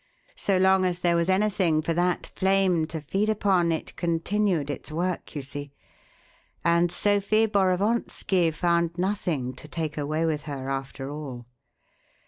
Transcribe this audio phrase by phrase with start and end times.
[0.35, 4.91] So long as there was anything for that flame to feed upon it continued its
[4.91, 5.73] work, you see,
[6.65, 11.45] and Sophie Borovonski found nothing to take away with her, after all.